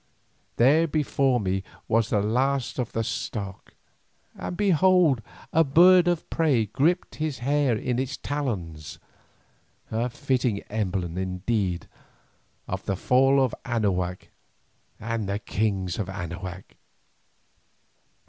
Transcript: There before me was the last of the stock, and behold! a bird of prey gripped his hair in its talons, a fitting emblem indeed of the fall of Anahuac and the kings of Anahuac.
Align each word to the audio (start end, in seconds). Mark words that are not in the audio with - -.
There 0.55 0.87
before 0.87 1.39
me 1.39 1.63
was 1.87 2.09
the 2.09 2.23
last 2.23 2.79
of 2.79 2.91
the 2.91 3.03
stock, 3.03 3.75
and 4.35 4.57
behold! 4.57 5.21
a 5.53 5.63
bird 5.63 6.07
of 6.07 6.27
prey 6.31 6.65
gripped 6.65 7.17
his 7.17 7.37
hair 7.37 7.77
in 7.77 7.99
its 7.99 8.17
talons, 8.17 8.97
a 9.91 10.09
fitting 10.09 10.61
emblem 10.71 11.19
indeed 11.19 11.87
of 12.67 12.83
the 12.87 12.95
fall 12.95 13.39
of 13.43 13.53
Anahuac 13.63 14.29
and 14.99 15.29
the 15.29 15.37
kings 15.37 15.99
of 15.99 16.09
Anahuac. 16.09 16.77